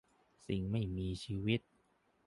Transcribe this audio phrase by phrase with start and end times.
[0.47, 1.61] สิ่งไม่มีชีวิต